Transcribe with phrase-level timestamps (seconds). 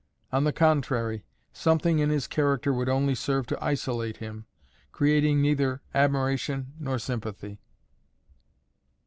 [0.31, 4.47] On the contrary, something in his character would only serve to isolate him,
[4.91, 7.59] creating neither admiration nor sympathy.